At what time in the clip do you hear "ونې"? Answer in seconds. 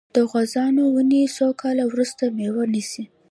0.93-1.23